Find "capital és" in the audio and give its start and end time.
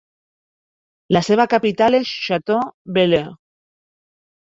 1.53-2.17